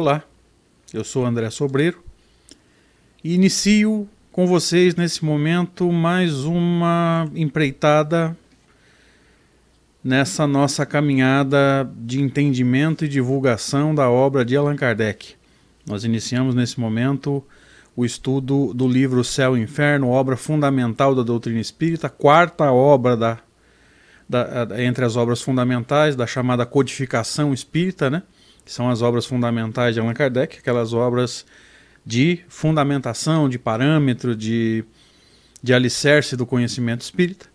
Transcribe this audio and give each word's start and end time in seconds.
Olá, 0.00 0.22
eu 0.94 1.02
sou 1.02 1.26
André 1.26 1.50
Sobreiro 1.50 2.04
e 3.24 3.34
inicio 3.34 4.08
com 4.30 4.46
vocês 4.46 4.94
nesse 4.94 5.24
momento 5.24 5.90
mais 5.90 6.44
uma 6.44 7.28
empreitada 7.34 8.38
nessa 10.04 10.46
nossa 10.46 10.86
caminhada 10.86 11.90
de 11.96 12.20
entendimento 12.20 13.04
e 13.04 13.08
divulgação 13.08 13.92
da 13.92 14.08
obra 14.08 14.44
de 14.44 14.56
Allan 14.56 14.76
Kardec. 14.76 15.34
Nós 15.84 16.04
iniciamos 16.04 16.54
nesse 16.54 16.78
momento 16.78 17.44
o 17.96 18.04
estudo 18.04 18.72
do 18.72 18.86
livro 18.86 19.24
Céu 19.24 19.56
e 19.56 19.60
Inferno, 19.60 20.10
obra 20.10 20.36
fundamental 20.36 21.12
da 21.12 21.24
doutrina 21.24 21.58
espírita, 21.58 22.08
quarta 22.08 22.70
obra 22.70 23.16
da, 23.16 23.38
da, 24.28 24.80
entre 24.80 25.04
as 25.04 25.16
obras 25.16 25.42
fundamentais 25.42 26.14
da 26.14 26.24
chamada 26.24 26.64
codificação 26.64 27.52
espírita, 27.52 28.08
né? 28.08 28.22
São 28.68 28.90
as 28.90 29.02
obras 29.02 29.24
fundamentais 29.24 29.94
de 29.94 30.00
Allan 30.00 30.12
Kardec, 30.12 30.58
aquelas 30.58 30.92
obras 30.92 31.46
de 32.04 32.40
fundamentação, 32.48 33.48
de 33.48 33.58
parâmetro, 33.58 34.36
de, 34.36 34.84
de 35.62 35.72
alicerce 35.72 36.36
do 36.36 36.46
conhecimento 36.46 37.00
espírita. 37.00 37.46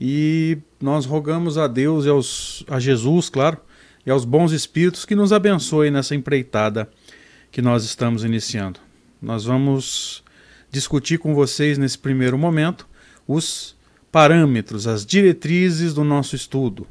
E 0.00 0.58
nós 0.80 1.06
rogamos 1.06 1.56
a 1.56 1.66
Deus 1.66 2.04
e 2.04 2.08
aos, 2.08 2.64
a 2.68 2.80
Jesus, 2.80 3.28
claro, 3.28 3.58
e 4.04 4.10
aos 4.10 4.24
bons 4.24 4.52
espíritos 4.52 5.04
que 5.04 5.14
nos 5.14 5.32
abençoem 5.32 5.90
nessa 5.90 6.14
empreitada 6.14 6.90
que 7.50 7.62
nós 7.62 7.84
estamos 7.84 8.24
iniciando. 8.24 8.80
Nós 9.20 9.44
vamos 9.44 10.22
discutir 10.70 11.18
com 11.18 11.34
vocês 11.34 11.78
nesse 11.78 11.98
primeiro 11.98 12.36
momento 12.36 12.88
os 13.26 13.76
parâmetros, 14.10 14.86
as 14.86 15.04
diretrizes 15.04 15.94
do 15.94 16.04
nosso 16.04 16.34
estudo 16.34 16.86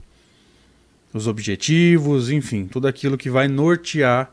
os 1.13 1.27
objetivos, 1.27 2.30
enfim, 2.30 2.66
tudo 2.66 2.88
aquilo 2.88 3.17
que 3.17 3.30
vai 3.30 3.47
nortear 3.47 4.31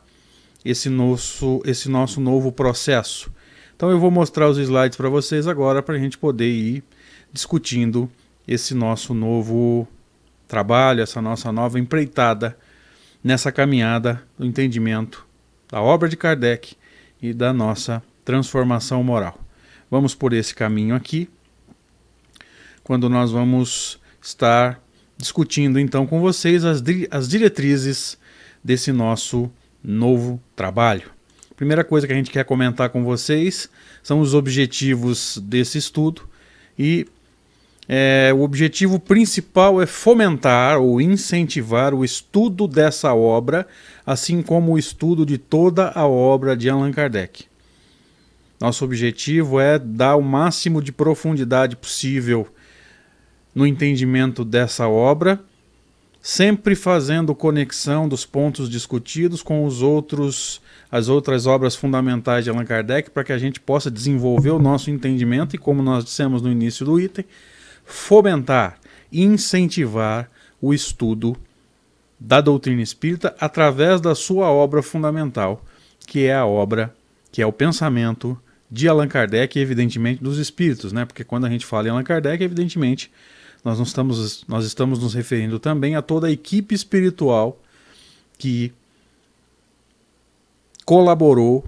esse 0.63 0.89
nosso, 0.89 1.61
esse 1.65 1.89
nosso 1.89 2.19
novo 2.19 2.51
processo. 2.51 3.31
Então 3.75 3.89
eu 3.89 3.99
vou 3.99 4.09
mostrar 4.09 4.49
os 4.49 4.57
slides 4.57 4.97
para 4.97 5.09
vocês 5.09 5.47
agora 5.47 5.83
para 5.83 5.95
a 5.95 5.99
gente 5.99 6.17
poder 6.17 6.49
ir 6.49 6.83
discutindo 7.31 8.09
esse 8.47 8.73
nosso 8.73 9.13
novo 9.13 9.87
trabalho, 10.47 11.01
essa 11.01 11.21
nossa 11.21 11.51
nova 11.51 11.79
empreitada 11.79 12.57
nessa 13.23 13.51
caminhada 13.51 14.23
do 14.37 14.45
entendimento 14.45 15.25
da 15.69 15.81
obra 15.81 16.07
de 16.07 16.15
Kardec 16.15 16.75
e 17.21 17.33
da 17.33 17.51
nossa 17.51 18.01
transformação 18.23 19.03
moral. 19.03 19.39
Vamos 19.89 20.15
por 20.15 20.33
esse 20.33 20.53
caminho 20.53 20.95
aqui, 20.95 21.29
quando 22.83 23.09
nós 23.09 23.31
vamos 23.31 23.99
estar 24.21 24.79
discutindo 25.17 25.79
então 25.79 26.05
com 26.05 26.19
vocês 26.19 26.65
as, 26.65 26.83
as 27.11 27.27
diretrizes 27.27 28.17
desse 28.63 28.91
nosso 28.91 29.49
novo 29.83 30.41
trabalho. 30.55 31.11
Primeira 31.55 31.83
coisa 31.83 32.05
que 32.05 32.13
a 32.13 32.15
gente 32.15 32.31
quer 32.31 32.43
comentar 32.43 32.89
com 32.89 33.03
vocês 33.03 33.69
são 34.03 34.19
os 34.19 34.33
objetivos 34.33 35.37
desse 35.41 35.77
estudo 35.77 36.27
e 36.77 37.07
é, 37.87 38.31
o 38.33 38.41
objetivo 38.41 38.99
principal 38.99 39.81
é 39.81 39.85
fomentar 39.85 40.79
ou 40.79 40.99
incentivar 40.99 41.93
o 41.93 42.03
estudo 42.03 42.67
dessa 42.67 43.13
obra, 43.13 43.67
assim 44.05 44.41
como 44.41 44.73
o 44.73 44.79
estudo 44.79 45.25
de 45.25 45.37
toda 45.37 45.91
a 45.91 46.07
obra 46.07 46.57
de 46.57 46.69
Allan 46.69 46.91
Kardec. 46.91 47.45
Nosso 48.59 48.83
objetivo 48.83 49.59
é 49.59 49.77
dar 49.77 50.15
o 50.15 50.21
máximo 50.21 50.81
de 50.81 50.91
profundidade 50.91 51.75
possível 51.75 52.47
no 53.55 53.65
entendimento 53.65 54.43
dessa 54.43 54.87
obra, 54.87 55.41
sempre 56.21 56.75
fazendo 56.75 57.33
conexão 57.33 58.09
dos 58.09 58.25
pontos 58.25 58.69
discutidos 58.69 59.41
com 59.41 59.65
os 59.65 59.81
outros 59.81 60.61
as 60.91 61.09
outras 61.09 61.45
obras 61.45 61.75
fundamentais 61.75 62.43
de 62.43 62.49
Allan 62.49 62.63
Kardec 62.63 63.09
para 63.09 63.23
que 63.23 63.33
a 63.33 63.37
gente 63.37 63.59
possa 63.59 63.91
desenvolver 63.91 64.51
o 64.51 64.59
nosso 64.59 64.89
entendimento 64.89 65.55
e 65.55 65.59
como 65.59 65.81
nós 65.81 66.05
dissemos 66.05 66.41
no 66.41 66.51
início 66.51 66.85
do 66.85 66.99
item, 66.99 67.25
fomentar, 67.83 68.79
incentivar 69.11 70.29
o 70.61 70.73
estudo 70.73 71.35
da 72.19 72.39
doutrina 72.39 72.81
espírita 72.81 73.35
através 73.39 73.99
da 73.99 74.15
sua 74.15 74.49
obra 74.49 74.81
fundamental, 74.81 75.63
que 76.07 76.25
é 76.25 76.35
a 76.35 76.45
obra, 76.45 76.95
que 77.31 77.41
é 77.41 77.45
o 77.45 77.51
pensamento 77.51 78.39
de 78.71 78.87
Allan 78.87 79.07
Kardec 79.07 79.57
e 79.57 79.61
evidentemente 79.61 80.23
dos 80.23 80.37
espíritos, 80.37 80.93
né? 80.93 81.05
Porque 81.05 81.23
quando 81.23 81.45
a 81.45 81.49
gente 81.49 81.65
fala 81.65 81.87
em 81.87 81.91
Allan 81.91 82.03
Kardec, 82.03 82.43
evidentemente 82.43 83.11
nós, 83.65 83.79
não 83.79 83.83
estamos, 83.83 84.45
nós 84.47 84.63
estamos 84.63 84.99
nos 84.99 85.15
referindo 85.15 85.57
também 85.57 85.95
a 85.95 86.01
toda 86.03 86.27
a 86.27 86.31
equipe 86.31 86.75
espiritual 86.75 87.59
que 88.37 88.71
colaborou 90.85 91.65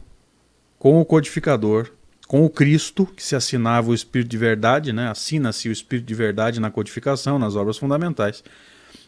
com 0.77 1.01
o 1.01 1.05
codificador, 1.05 1.89
com 2.27 2.45
o 2.45 2.49
Cristo, 2.51 3.03
que 3.07 3.23
se 3.23 3.35
assinava 3.35 3.89
o 3.89 3.95
Espírito 3.95 4.29
de 4.29 4.37
Verdade, 4.37 4.93
né? 4.93 5.09
assina-se 5.09 5.67
o 5.67 5.71
Espírito 5.71 6.05
de 6.05 6.13
Verdade 6.13 6.59
na 6.59 6.69
codificação, 6.69 7.39
nas 7.39 7.55
obras 7.55 7.77
fundamentais. 7.77 8.43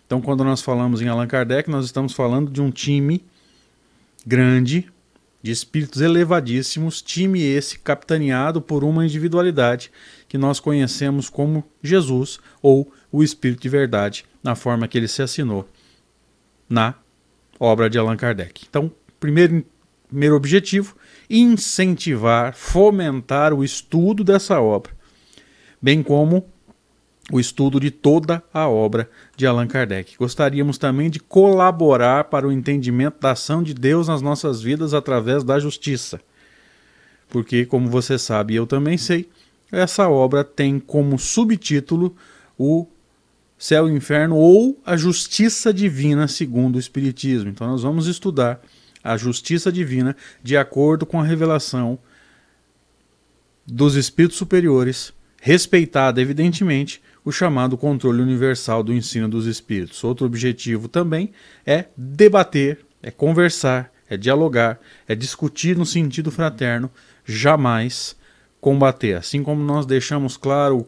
Então, 0.08 0.20
quando 0.20 0.44
nós 0.44 0.60
falamos 0.60 1.00
em 1.00 1.08
Allan 1.08 1.28
Kardec, 1.28 1.70
nós 1.70 1.86
estamos 1.86 2.14
falando 2.14 2.50
de 2.50 2.60
um 2.60 2.72
time 2.72 3.24
grande, 4.26 4.90
de 5.42 5.52
espíritos 5.52 6.02
elevadíssimos, 6.02 7.02
time 7.02 7.42
esse 7.42 7.80
capitaneado 7.80 8.62
por 8.62 8.84
uma 8.84 9.06
individualidade 9.06 9.92
que 10.28 10.38
nós 10.38 10.60
conhecemos 10.60 11.30
como 11.30 11.64
Jesus 11.82 12.40
ou 12.62 12.92
o 13.12 13.24
Espírito 13.24 13.62
de 13.62 13.70
Verdade, 13.70 14.26
na 14.44 14.56
forma 14.56 14.88
que 14.88 14.98
ele 14.98 15.08
se 15.08 15.22
assinou 15.22 15.68
na 16.70 16.94
obra 17.60 17.90
de 17.90 17.98
Allan 17.98 18.16
Kardec. 18.16 18.66
Então, 18.70 18.92
primeiro, 19.20 19.66
primeiro 20.08 20.36
objetivo, 20.36 20.96
incentivar, 21.30 22.54
fomentar 22.54 23.54
o 23.54 23.64
estudo 23.64 24.24
dessa 24.24 24.60
obra, 24.62 24.92
bem 25.82 26.04
como 26.04 26.46
o 27.32 27.40
estudo 27.40 27.80
de 27.80 27.92
toda 27.92 28.44
a 28.54 28.68
obra 28.68 29.10
de 29.36 29.46
Allan 29.46 29.68
Kardec. 29.68 30.18
Gostaríamos 30.18 30.78
também 30.78 31.10
de 31.10 31.20
colaborar 31.20 32.26
para 32.26 32.48
o 32.48 32.52
entendimento 32.52 33.20
da 33.20 33.32
ação 33.32 33.62
de 33.62 33.74
Deus 33.74 34.08
nas 34.08 34.22
nossas 34.22 34.62
vidas 34.62 34.94
através 34.94 35.44
da 35.44 35.60
justiça. 35.60 36.20
Porque, 37.30 37.66
como 37.66 37.88
você 37.90 38.18
sabe 38.18 38.54
e 38.54 38.58
eu 38.58 38.66
também 38.66 38.98
sei, 38.98 39.30
essa 39.72 40.10
obra 40.10 40.44
tem 40.44 40.80
como 40.80 41.20
subtítulo 41.20 42.16
o 42.58 42.88
céu 43.58 43.88
e 43.88 43.94
inferno 43.94 44.36
ou 44.36 44.82
a 44.86 44.98
justiça 44.98 45.72
divina 45.72 46.28
segundo 46.28 46.78
o 46.78 46.80
Espiritismo. 46.80 47.50
Então, 47.50 47.68
nós 47.68 47.84
vamos 47.84 48.08
estudar 48.08 48.62
a 49.04 49.16
justiça 49.16 49.72
divina 49.72 50.16
de 50.42 50.58
acordo 50.58 51.06
com 51.06 51.20
a 51.20 51.24
revelação 51.24 52.00
dos 53.66 53.96
espíritos 53.96 54.38
superiores, 54.38 55.14
respeitada, 55.42 56.20
evidentemente, 56.20 57.02
o 57.24 57.32
chamado 57.32 57.78
controle 57.78 58.22
universal 58.22 58.84
do 58.84 58.94
ensino 58.94 59.28
dos 59.28 59.46
espíritos. 59.46 60.04
Outro 60.04 60.26
objetivo 60.26 60.88
também 60.88 61.32
é 61.66 61.86
debater, 61.96 62.80
é 63.02 63.12
conversar, 63.12 63.92
é 64.10 64.18
dialogar, 64.18 64.80
é 65.08 65.16
discutir 65.16 65.78
no 65.78 65.86
sentido 65.86 66.32
fraterno, 66.32 66.90
jamais 67.26 68.16
combater. 68.60 69.16
Assim 69.16 69.44
como 69.44 69.64
nós 69.64 69.86
deixamos 69.86 70.36
claro 70.36 70.88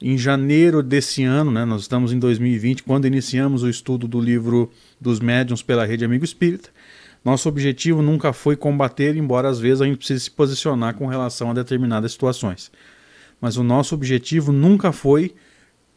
em 0.00 0.16
janeiro 0.16 0.82
desse 0.82 1.24
ano, 1.24 1.50
né, 1.50 1.64
nós 1.64 1.82
estamos 1.82 2.12
em 2.12 2.18
2020, 2.18 2.84
quando 2.84 3.06
iniciamos 3.06 3.62
o 3.62 3.68
estudo 3.68 4.06
do 4.06 4.20
livro 4.20 4.70
dos 5.00 5.18
médiuns 5.18 5.62
pela 5.62 5.84
Rede 5.84 6.04
Amigo 6.04 6.24
Espírita, 6.24 6.70
nosso 7.24 7.48
objetivo 7.48 8.00
nunca 8.00 8.32
foi 8.32 8.54
combater, 8.54 9.16
embora 9.16 9.48
às 9.48 9.58
vezes 9.58 9.82
a 9.82 9.86
gente 9.86 9.98
precise 9.98 10.20
se 10.20 10.30
posicionar 10.30 10.94
com 10.94 11.06
relação 11.06 11.50
a 11.50 11.54
determinadas 11.54 12.12
situações. 12.12 12.70
Mas 13.40 13.56
o 13.56 13.64
nosso 13.64 13.94
objetivo 13.94 14.52
nunca 14.52 14.92
foi 14.92 15.34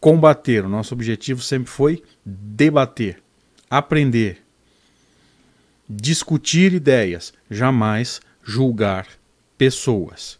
combater. 0.01 0.65
O 0.65 0.69
nosso 0.69 0.93
objetivo 0.93 1.41
sempre 1.41 1.71
foi 1.71 2.03
debater, 2.25 3.21
aprender, 3.69 4.43
discutir 5.87 6.73
ideias, 6.73 7.31
jamais 7.49 8.19
julgar 8.43 9.07
pessoas. 9.57 10.39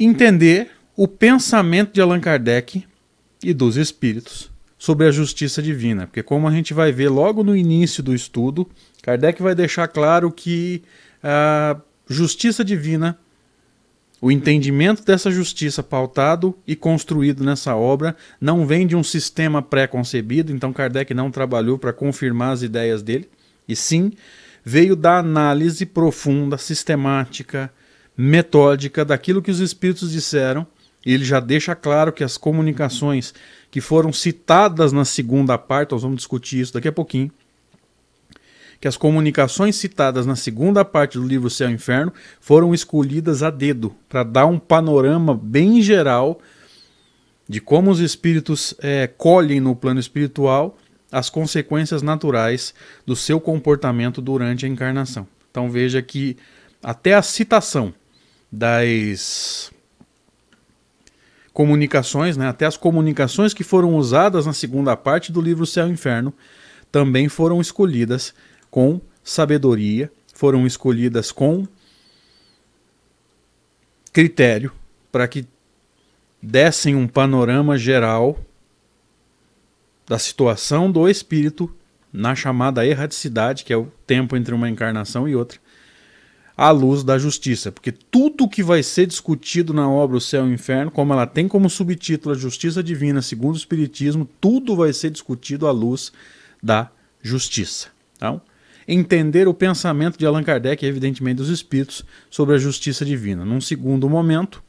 Entender 0.00 0.70
o 0.96 1.06
pensamento 1.06 1.92
de 1.92 2.00
Allan 2.00 2.20
Kardec 2.20 2.84
e 3.42 3.52
dos 3.52 3.76
espíritos 3.76 4.50
sobre 4.78 5.06
a 5.06 5.10
justiça 5.10 5.62
divina, 5.62 6.06
porque 6.06 6.22
como 6.22 6.48
a 6.48 6.50
gente 6.50 6.74
vai 6.74 6.90
ver 6.90 7.08
logo 7.08 7.44
no 7.44 7.54
início 7.54 8.02
do 8.02 8.14
estudo, 8.14 8.68
Kardec 9.02 9.40
vai 9.42 9.54
deixar 9.54 9.86
claro 9.86 10.32
que 10.32 10.82
a 11.22 11.76
justiça 12.08 12.64
divina 12.64 13.18
o 14.20 14.30
entendimento 14.30 15.04
dessa 15.04 15.30
justiça 15.30 15.82
pautado 15.82 16.56
e 16.66 16.74
construído 16.74 17.44
nessa 17.44 17.76
obra 17.76 18.16
não 18.40 18.66
vem 18.66 18.86
de 18.86 18.96
um 18.96 19.02
sistema 19.02 19.60
pré-concebido, 19.60 20.52
então 20.52 20.72
Kardec 20.72 21.12
não 21.12 21.30
trabalhou 21.30 21.78
para 21.78 21.92
confirmar 21.92 22.52
as 22.52 22.62
ideias 22.62 23.02
dele, 23.02 23.28
e 23.68 23.76
sim 23.76 24.12
veio 24.64 24.96
da 24.96 25.18
análise 25.18 25.84
profunda, 25.84 26.56
sistemática, 26.56 27.70
metódica 28.16 29.04
daquilo 29.04 29.42
que 29.42 29.50
os 29.50 29.60
espíritos 29.60 30.10
disseram. 30.10 30.66
E 31.04 31.12
ele 31.12 31.24
já 31.24 31.38
deixa 31.38 31.74
claro 31.74 32.12
que 32.12 32.24
as 32.24 32.38
comunicações 32.38 33.34
que 33.70 33.80
foram 33.80 34.10
citadas 34.10 34.90
na 34.90 35.04
segunda 35.04 35.58
parte, 35.58 35.92
nós 35.92 36.02
vamos 36.02 36.16
discutir 36.16 36.60
isso 36.60 36.72
daqui 36.72 36.88
a 36.88 36.92
pouquinho, 36.92 37.30
que 38.84 38.88
as 38.88 38.98
comunicações 38.98 39.76
citadas 39.76 40.26
na 40.26 40.36
segunda 40.36 40.84
parte 40.84 41.16
do 41.16 41.26
livro 41.26 41.48
Céu 41.48 41.70
e 41.70 41.72
Inferno 41.72 42.12
foram 42.38 42.74
escolhidas 42.74 43.42
a 43.42 43.48
dedo, 43.48 43.96
para 44.10 44.22
dar 44.22 44.44
um 44.44 44.58
panorama 44.58 45.34
bem 45.34 45.80
geral 45.80 46.38
de 47.48 47.62
como 47.62 47.90
os 47.90 47.98
espíritos 47.98 48.74
é, 48.80 49.06
colhem 49.06 49.58
no 49.58 49.74
plano 49.74 49.98
espiritual 49.98 50.76
as 51.10 51.30
consequências 51.30 52.02
naturais 52.02 52.74
do 53.06 53.16
seu 53.16 53.40
comportamento 53.40 54.20
durante 54.20 54.66
a 54.66 54.68
encarnação. 54.68 55.26
Então 55.50 55.70
veja 55.70 56.02
que 56.02 56.36
até 56.82 57.14
a 57.14 57.22
citação 57.22 57.94
das 58.52 59.72
comunicações, 61.54 62.36
né, 62.36 62.48
até 62.48 62.66
as 62.66 62.76
comunicações 62.76 63.54
que 63.54 63.64
foram 63.64 63.94
usadas 63.94 64.44
na 64.44 64.52
segunda 64.52 64.94
parte 64.94 65.32
do 65.32 65.40
livro 65.40 65.64
Céu 65.64 65.88
e 65.88 65.92
Inferno, 65.92 66.34
também 66.92 67.30
foram 67.30 67.62
escolhidas 67.62 68.34
com 68.74 69.00
sabedoria, 69.22 70.10
foram 70.34 70.66
escolhidas 70.66 71.30
com 71.30 71.64
critério 74.12 74.72
para 75.12 75.28
que 75.28 75.46
dessem 76.42 76.96
um 76.96 77.06
panorama 77.06 77.78
geral 77.78 78.36
da 80.04 80.18
situação 80.18 80.90
do 80.90 81.08
espírito 81.08 81.72
na 82.12 82.34
chamada 82.34 82.84
erraticidade, 82.84 83.62
que 83.62 83.72
é 83.72 83.76
o 83.76 83.92
tempo 84.04 84.36
entre 84.36 84.52
uma 84.52 84.68
encarnação 84.68 85.28
e 85.28 85.36
outra, 85.36 85.60
à 86.56 86.72
luz 86.72 87.04
da 87.04 87.16
justiça, 87.16 87.70
porque 87.70 87.92
tudo 87.92 88.48
que 88.48 88.60
vai 88.64 88.82
ser 88.82 89.06
discutido 89.06 89.72
na 89.72 89.88
obra 89.88 90.16
O 90.16 90.20
Céu 90.20 90.48
e 90.48 90.50
o 90.50 90.52
Inferno, 90.52 90.90
como 90.90 91.12
ela 91.12 91.28
tem 91.28 91.46
como 91.46 91.70
subtítulo 91.70 92.34
a 92.34 92.38
Justiça 92.38 92.82
Divina 92.82 93.22
segundo 93.22 93.54
o 93.54 93.58
Espiritismo, 93.58 94.28
tudo 94.40 94.74
vai 94.74 94.92
ser 94.92 95.10
discutido 95.10 95.68
à 95.68 95.70
luz 95.70 96.12
da 96.60 96.90
justiça. 97.22 97.86
Então, 98.16 98.42
entender 98.86 99.48
o 99.48 99.54
pensamento 99.54 100.18
de 100.18 100.26
Allan 100.26 100.42
Kardec, 100.42 100.84
evidentemente 100.84 101.36
dos 101.36 101.48
espíritos, 101.48 102.04
sobre 102.30 102.54
a 102.54 102.58
justiça 102.58 103.04
divina. 103.04 103.44
Num 103.44 103.60
segundo 103.60 104.08
momento, 104.08 104.62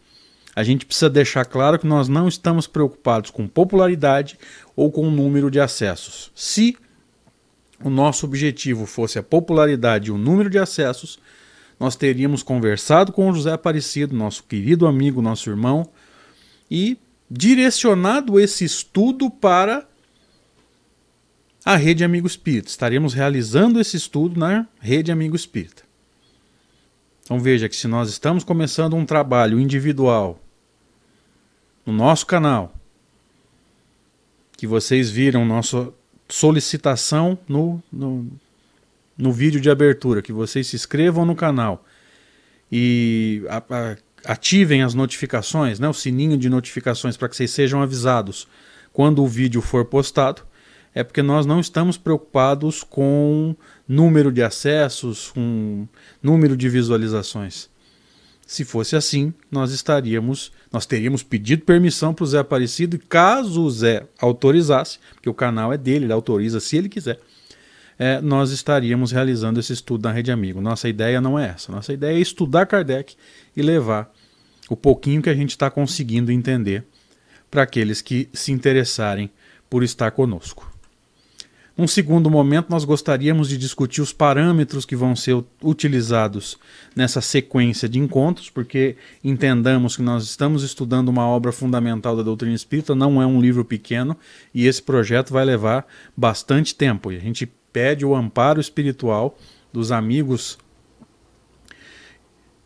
a 0.56 0.64
gente 0.64 0.86
precisa 0.86 1.10
deixar 1.10 1.46
claro 1.46 1.78
que 1.78 1.86
nós 1.86 2.08
não 2.08 2.28
estamos 2.28 2.66
preocupados 2.66 3.30
com 3.30 3.48
popularidade 3.48 4.38
ou 4.76 4.90
com 4.90 5.08
o 5.08 5.12
número 5.12 5.52
de 5.52 5.60
acessos. 5.60 6.32
Se 6.34 6.78
o 7.84 7.90
nosso 7.90 8.26
objetivo 8.26 8.86
fosse 8.86 9.20
a 9.20 9.24
popularidade 9.24 10.08
e 10.08 10.12
o 10.12 10.18
número 10.18 10.50
de 10.50 10.58
acessos, 10.58 11.20
nós 11.78 11.98
teríamos 11.98 12.42
conversado 12.42 13.12
com 13.12 13.30
o 13.30 13.34
José 13.34 13.52
Aparecido, 13.52 14.16
nosso 14.16 14.44
querido 14.44 14.88
amigo, 14.88 15.22
nosso 15.22 15.50
irmão, 15.50 15.90
e 16.72 16.98
direcionado 17.30 18.40
esse 18.40 18.64
estudo 18.64 19.30
para 19.30 19.86
a 21.66 21.76
Rede 21.76 22.04
Amigo 22.04 22.28
Espírita. 22.28 22.70
Estaríamos 22.70 23.16
realizando 23.16 23.80
esse 23.80 23.98
estudo 23.98 24.40
na 24.40 24.68
Rede 24.80 25.12
Amigo 25.12 25.36
Espírita. 25.36 25.82
Então 27.24 27.40
veja 27.40 27.68
que 27.68 27.76
se 27.76 27.88
nós 27.88 28.08
estamos 28.08 28.44
começando 28.44 28.96
um 28.96 29.04
trabalho 29.04 29.60
individual 29.60 30.40
no 31.84 31.92
nosso 31.92 32.28
canal, 32.28 32.76
que 34.56 34.68
vocês 34.68 35.10
viram 35.10 35.44
nossa 35.44 35.92
solicitação 36.30 37.38
no, 37.48 37.82
no, 37.92 38.28
no 39.18 39.32
vídeo 39.32 39.60
de 39.60 39.70
abertura, 39.70 40.22
que 40.22 40.32
vocês 40.32 40.68
se 40.68 40.76
inscrevam 40.76 41.26
no 41.26 41.36
canal 41.36 41.84
e 42.72 43.44
a, 43.50 43.58
a, 43.58 43.98
ativem 44.26 44.84
as 44.84 44.94
notificações, 44.94 45.80
né, 45.80 45.90
o 45.90 45.94
sininho 45.94 46.38
de 46.38 46.48
notificações 46.48 47.18
para 47.18 47.28
que 47.28 47.36
vocês 47.36 47.50
sejam 47.50 47.82
avisados 47.82 48.48
quando 48.94 49.24
o 49.24 49.28
vídeo 49.28 49.62
for 49.62 49.86
postado 49.86 50.44
é 50.96 51.04
porque 51.04 51.22
nós 51.22 51.46
não 51.46 51.60
estamos 51.60 51.98
preocupados 51.98 52.82
com 52.82 53.54
número 53.86 54.32
de 54.32 54.42
acessos, 54.42 55.30
com 55.32 55.86
número 56.24 56.56
de 56.56 56.70
visualizações. 56.70 57.70
Se 58.48 58.64
fosse 58.64 58.96
assim, 58.96 59.34
nós 59.52 59.72
estaríamos, 59.72 60.54
nós 60.72 60.86
teríamos 60.86 61.22
pedido 61.22 61.66
permissão 61.66 62.14
para 62.14 62.24
o 62.24 62.28
Zé 62.28 62.40
Aparecido 62.40 62.96
e 62.96 63.00
caso 63.00 63.64
o 63.64 63.70
Zé 63.70 64.08
autorizasse, 64.20 65.00
porque 65.16 65.30
o 65.30 65.34
canal 65.34 65.74
é 65.74 65.78
dele, 65.78 66.06
ele 66.06 66.14
autoriza 66.14 66.62
se 66.62 66.78
ele 66.78 66.88
quiser, 66.88 67.20
é, 68.00 68.22
nós 68.22 68.52
estaríamos 68.52 69.12
realizando 69.12 69.60
esse 69.60 69.74
estudo 69.74 70.04
na 70.04 70.14
Rede 70.14 70.32
Amigo. 70.32 70.62
Nossa 70.62 70.88
ideia 70.88 71.20
não 71.20 71.38
é 71.38 71.50
essa. 71.50 71.72
Nossa 71.72 71.92
ideia 71.92 72.16
é 72.16 72.20
estudar 72.20 72.66
Kardec 72.68 73.16
e 73.56 73.62
levar 73.62 74.14
o 74.70 74.78
pouquinho 74.78 75.22
que 75.22 75.30
a 75.30 75.36
gente 75.36 75.52
está 75.52 75.70
conseguindo 75.70 76.32
entender 76.32 76.86
para 77.50 77.64
aqueles 77.64 78.02
que 78.02 78.30
se 78.34 78.52
interessarem 78.52 79.30
por 79.70 79.84
estar 79.84 80.12
conosco. 80.12 80.75
Num 81.78 81.88
segundo 81.88 82.32
momento, 82.32 82.70
nós 82.70 82.86
gostaríamos 82.86 83.50
de 83.50 83.58
discutir 83.58 84.02
os 84.02 84.14
parâmetros 84.14 84.86
que 84.86 84.96
vão 84.96 85.14
ser 85.14 85.44
utilizados 85.62 86.58
nessa 86.96 87.20
sequência 87.20 87.90
de 87.90 88.00
encontros, 88.00 88.50
porque 88.50 88.96
entendamos 89.22 89.98
que 89.98 90.02
nós 90.02 90.24
estamos 90.24 90.64
estudando 90.64 91.10
uma 91.10 91.28
obra 91.28 91.52
fundamental 91.52 92.16
da 92.16 92.24
doutrina 92.24 92.56
espírita, 92.56 92.96
não 92.96 93.22
é 93.22 93.26
um 93.26 93.42
livro 93.42 93.66
pequeno, 93.66 94.16
e 94.54 94.68
esse 94.68 94.82
projeto 94.82 95.34
vai 95.34 95.44
levar 95.44 95.86
bastante 96.16 96.74
tempo. 96.74 97.12
E 97.12 97.18
a 97.18 97.20
gente 97.20 97.46
pede 97.74 98.06
o 98.06 98.16
amparo 98.16 98.62
espiritual 98.62 99.38
dos 99.74 99.92
amigos 99.92 100.58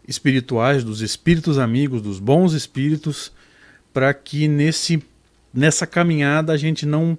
espirituais, 0.07 0.83
dos 0.83 1.01
espíritos 1.01 1.57
amigos, 1.57 2.03
dos 2.03 2.19
bons 2.19 2.53
espíritos, 2.53 3.31
para 3.91 4.13
que 4.13 4.47
nesse, 4.47 5.03
nessa 5.51 5.87
caminhada 5.87 6.53
a 6.53 6.57
gente 6.57 6.85
não 6.85 7.17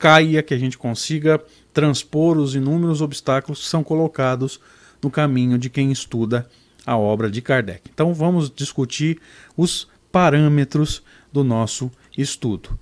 caia, 0.00 0.42
que 0.42 0.54
a 0.54 0.58
gente 0.58 0.78
consiga 0.78 1.38
transpor 1.74 2.38
os 2.38 2.54
inúmeros 2.54 3.02
obstáculos 3.02 3.60
que 3.60 3.68
são 3.68 3.84
colocados 3.84 4.58
no 5.02 5.10
caminho 5.10 5.58
de 5.58 5.68
quem 5.68 5.92
estuda 5.92 6.48
a 6.86 6.96
obra 6.96 7.30
de 7.30 7.42
Kardec. 7.42 7.82
Então 7.92 8.14
vamos 8.14 8.50
discutir 8.50 9.20
os 9.54 9.86
parâmetros 10.10 11.02
do 11.30 11.44
nosso 11.44 11.90
estudo. 12.16 12.78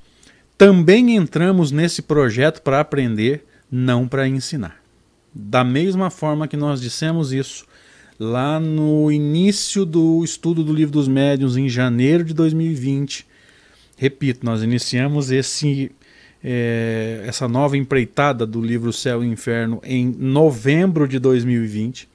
Também 0.57 1.17
entramos 1.17 1.73
nesse 1.73 2.03
projeto 2.03 2.63
para 2.63 2.81
aprender, 2.81 3.45
não 3.71 4.07
para 4.07 4.29
ensinar. 4.29 4.81
Da 5.35 5.65
mesma 5.65 6.11
forma 6.11 6.47
que 6.47 6.57
nós 6.57 6.81
dissemos 6.81 7.33
isso 7.33 7.67
lá 8.19 8.61
no 8.61 9.11
início 9.11 9.85
do 9.85 10.23
estudo 10.25 10.63
do 10.63 10.73
Livro 10.73 10.93
dos 10.93 11.09
Médiuns, 11.09 11.57
em 11.57 11.69
janeiro 11.69 12.25
de 12.25 12.33
2020, 12.33 13.27
repito, 13.97 14.47
nós 14.47 14.63
iniciamos 14.63 15.31
esse 15.31 15.93
é, 16.43 17.25
essa 17.27 17.49
nova 17.49 17.77
empreitada 17.77 18.47
do 18.47 18.61
livro 18.61 18.93
Céu 18.93 19.23
e 19.25 19.27
Inferno 19.27 19.81
em 19.85 20.07
novembro 20.07 21.09
de 21.09 21.19
2020. 21.19 22.09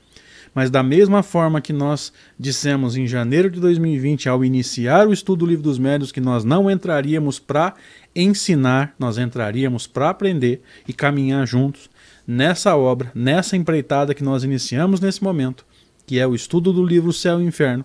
Mas 0.56 0.70
da 0.70 0.84
mesma 0.84 1.24
forma 1.24 1.60
que 1.60 1.74
nós 1.74 2.14
dissemos 2.40 2.96
em 2.96 3.08
janeiro 3.08 3.50
de 3.50 3.60
2020, 3.60 4.30
ao 4.30 4.46
iniciar 4.46 5.08
o 5.08 5.14
estudo 5.14 5.40
do 5.40 5.46
livro 5.48 5.64
dos 5.64 5.80
médios, 5.80 6.12
que 6.12 6.22
nós 6.22 6.44
não 6.44 6.70
entraríamos 6.70 7.40
para 7.40 7.74
ensinar, 8.16 8.94
nós 9.00 9.18
entraríamos 9.18 9.88
para 9.88 10.12
aprender 10.12 10.62
e 10.88 10.94
caminhar 10.94 11.48
juntos 11.48 11.90
nessa 12.28 12.76
obra, 12.76 13.12
nessa 13.16 13.58
empreitada 13.58 14.14
que 14.14 14.24
nós 14.24 14.44
iniciamos 14.44 15.00
nesse 15.00 15.24
momento, 15.24 15.66
que 16.06 16.20
é 16.20 16.28
o 16.28 16.36
estudo 16.36 16.72
do 16.72 16.86
livro 16.86 17.12
Céu 17.12 17.42
e 17.42 17.46
Inferno, 17.46 17.84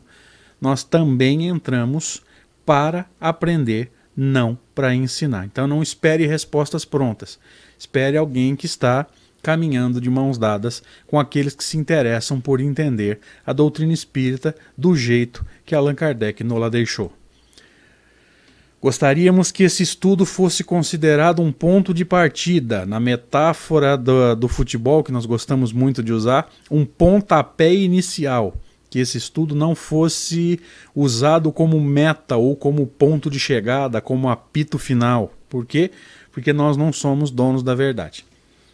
nós 0.61 0.85
também 0.85 1.49
entramos 1.49 2.23
para 2.67 3.07
aprender 3.19 3.91
não 4.15 4.59
para 4.79 4.95
ensinar. 4.95 5.45
Então 5.45 5.67
não 5.67 5.83
espere 5.83 6.25
respostas 6.25 6.85
prontas. 6.85 7.37
Espere 7.77 8.17
alguém 8.17 8.55
que 8.55 8.65
está 8.65 9.09
caminhando 9.43 10.01
de 10.01 10.09
mãos 10.09 10.39
dadas 10.39 10.85
com 11.09 11.19
aqueles 11.19 11.53
que 11.53 11.65
se 11.65 11.77
interessam 11.77 12.41
por 12.41 12.61
entender 12.61 13.19
a 13.45 13.53
doutrina 13.53 13.93
espírita 13.93 14.55
do 14.77 14.95
jeito 14.95 15.45
que 15.67 15.75
Allan 15.75 15.97
Kardec 15.97 16.45
nos 16.45 16.71
deixou. 16.71 17.13
Gostaríamos 18.81 19.51
que 19.51 19.65
esse 19.65 19.83
estudo 19.83 20.25
fosse 20.25 20.63
considerado 20.63 21.43
um 21.43 21.51
ponto 21.51 21.93
de 21.93 22.05
partida, 22.05 22.87
na 22.87 23.01
metáfora 23.01 23.97
do, 23.97 24.37
do 24.37 24.47
futebol 24.47 25.03
que 25.03 25.11
nós 25.11 25.27
gostamos 25.27 25.73
muito 25.73 26.05
de 26.05 26.13
usar, 26.13 26.49
um 26.71 26.87
pontapé 26.87 27.75
inicial 27.75 28.55
que 28.91 28.99
esse 28.99 29.19
estudo 29.19 29.55
não 29.55 29.75
fosse 29.75 30.61
usado 30.95 31.53
como 31.53 31.81
meta 31.81 32.37
ou 32.37 32.57
como 32.57 32.87
ponto 32.87 33.31
de 33.31 33.39
chegada, 33.39 34.01
como 34.01 34.29
apito 34.29 34.79
final. 34.79 35.33
Por 35.49 35.67
quê? 35.67 35.91
Porque 36.33 36.53
nós 36.53 36.77
não 36.77 36.93
somos 36.93 37.31
donos 37.31 37.63
da 37.63 37.75
verdade. 37.75 38.25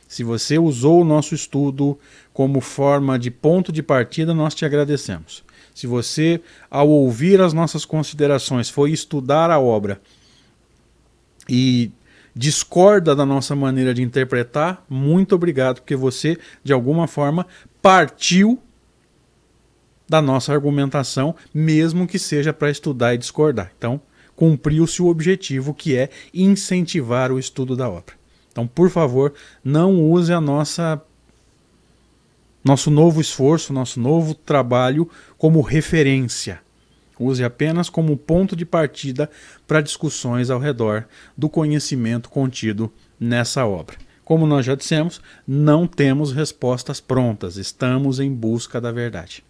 Se 0.06 0.23
você 0.23 0.59
usou 0.59 1.00
o 1.00 1.04
nosso 1.04 1.35
estudo 1.35 1.99
como 2.33 2.61
forma 2.61 3.18
de 3.18 3.30
ponto 3.30 3.73
de 3.73 3.83
partida, 3.83 4.33
nós 4.33 4.54
te 4.54 4.64
agradecemos. 4.64 5.42
Se 5.75 5.87
você, 5.88 6.40
ao 6.71 6.88
ouvir 6.88 7.40
as 7.40 7.52
nossas 7.52 7.85
considerações, 7.85 8.71
foi 8.71 8.92
estudar 8.92 9.50
a 9.50 9.59
obra 9.59 10.00
e 11.49 11.90
discorda 12.35 13.14
da 13.14 13.26
nossa 13.26 13.54
maneira 13.56 13.92
de 13.92 14.02
interpretar, 14.02 14.85
muito 14.88 15.35
obrigado, 15.35 15.80
porque 15.80 15.97
você, 15.97 16.38
de 16.62 16.73
alguma 16.73 17.06
forma, 17.06 17.47
partiu 17.83 18.61
da 20.08 20.20
nossa 20.20 20.52
argumentação, 20.52 21.34
mesmo 21.52 22.06
que 22.06 22.18
seja 22.18 22.52
para 22.52 22.70
estudar 22.70 23.14
e 23.14 23.18
discordar. 23.18 23.73
Então, 23.76 24.00
cumpriu-se 24.37 25.00
o 25.02 25.06
objetivo 25.06 25.73
que 25.73 25.96
é 25.96 26.11
incentivar 26.32 27.32
o 27.32 27.38
estudo 27.38 27.76
da 27.76 27.88
obra. 27.88 28.14
Então, 28.50 28.66
por 28.66 28.90
favor, 28.90 29.32
não 29.64 30.00
use 30.00 30.32
a 30.32 30.40
nossa 30.40 31.02
nosso 32.64 32.90
novo 32.90 33.20
esforço, 33.20 33.75
nosso 33.75 34.00
novo 34.00 34.34
trabalho 34.34 35.08
como 35.37 35.61
referência. 35.61 36.62
Use 37.18 37.44
apenas 37.44 37.90
como 37.90 38.16
ponto 38.16 38.56
de 38.56 38.64
partida 38.64 39.30
para 39.66 39.82
discussões 39.82 40.50
ao 40.50 40.58
redor 40.58 41.06
do 41.37 41.49
conhecimento 41.49 42.30
contido 42.30 42.90
nessa 43.20 43.66
obra. 43.66 43.96
Como 44.25 44.46
nós 44.46 44.64
já 44.64 44.75
dissemos, 44.75 45.20
não 45.46 45.87
temos 45.87 46.32
respostas 46.32 47.00
prontas, 47.00 47.56
estamos 47.56 48.18
em 48.18 48.32
busca 48.32 48.80
da 48.80 48.90
verdade. 48.90 49.44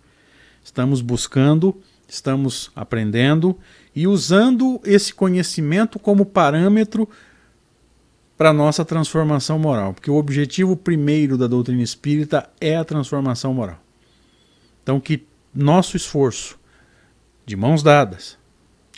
Estamos 0.64 1.02
buscando, 1.02 1.78
estamos 2.09 2.71
aprendendo 2.75 3.56
e 3.94 4.06
usando 4.06 4.80
esse 4.83 5.12
conhecimento 5.12 5.99
como 5.99 6.25
parâmetro 6.25 7.06
para 8.37 8.50
nossa 8.52 8.85
transformação 8.85 9.59
moral, 9.59 9.92
porque 9.92 10.11
o 10.11 10.16
objetivo 10.16 10.75
primeiro 10.75 11.37
da 11.37 11.47
doutrina 11.47 11.83
espírita 11.83 12.50
é 12.59 12.76
a 12.76 12.85
transformação 12.85 13.52
moral. 13.52 13.78
Então, 14.83 14.99
que 14.99 15.25
nosso 15.54 15.97
esforço, 15.97 16.59
de 17.47 17.56
mãos 17.56 17.83
dadas, 17.83 18.38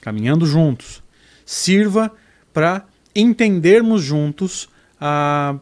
caminhando 0.00 0.46
juntos, 0.46 1.02
sirva 1.44 2.12
para 2.52 2.86
entendermos 3.14 4.02
juntos 4.02 4.68
a 5.00 5.58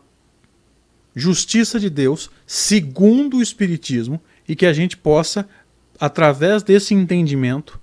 justiça 1.15 1.81
de 1.81 1.89
Deus 1.89 2.31
segundo 2.47 3.39
o 3.39 3.43
Espiritismo 3.43 4.21
e 4.47 4.55
que 4.55 4.67
a 4.67 4.73
gente 4.73 4.97
possa, 4.97 5.49
através 5.99 6.63
desse 6.63 6.95
entendimento, 6.95 7.81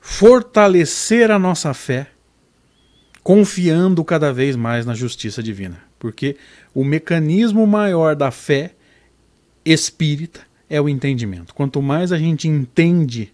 fortalecer 0.00 1.30
a 1.30 1.38
nossa 1.38 1.72
fé, 1.74 2.08
confiando 3.22 4.02
cada 4.04 4.32
vez 4.32 4.56
mais 4.56 4.86
na 4.86 4.94
justiça 4.94 5.42
divina. 5.42 5.82
Porque 5.98 6.36
o 6.74 6.84
mecanismo 6.84 7.66
maior 7.66 8.16
da 8.16 8.30
fé 8.30 8.74
espírita 9.64 10.40
é 10.70 10.80
o 10.80 10.88
entendimento. 10.88 11.54
Quanto 11.54 11.82
mais 11.82 12.12
a 12.12 12.18
gente 12.18 12.48
entende 12.48 13.32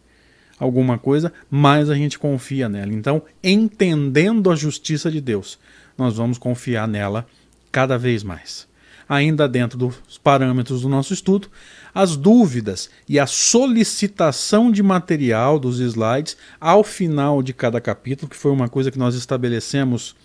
alguma 0.59 0.99
coisa, 0.99 1.33
mais 1.51 1.91
a 1.91 1.95
gente 1.95 2.19
confia 2.19 2.69
nela. 2.69 2.93
Então, 2.93 3.23
entendendo 3.43 4.51
a 4.51 4.57
justiça 4.57 5.11
de 5.11 5.21
Deus, 5.21 5.59
nós 5.97 6.17
vamos 6.17 6.39
confiar 6.39 6.89
nela 6.89 7.27
cada 7.71 7.99
vez 7.99 8.23
mais. 8.23 8.67
Ainda 9.09 9.49
dentro 9.49 9.79
dos 9.79 10.19
parâmetros 10.23 10.83
do 10.83 10.89
nosso 10.89 11.13
estudo, 11.13 11.49
as 11.95 12.17
dúvidas 12.17 12.89
e 13.09 13.19
a 13.19 13.27
solicitação 13.27 14.73
de 14.73 14.83
material 14.83 15.59
dos 15.59 15.79
slides 15.79 16.37
ao 16.61 16.83
final 16.83 17.43
de 17.43 17.53
cada 17.53 17.81
capítulo, 17.81 18.31
que 18.31 18.37
foi 18.37 18.51
uma 18.51 18.69
coisa 18.69 18.91
que 18.91 18.99
nós 18.99 19.15
estabelecemos 19.15 20.17